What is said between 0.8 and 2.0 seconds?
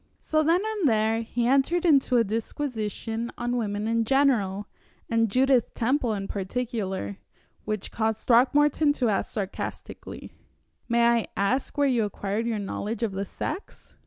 there he entered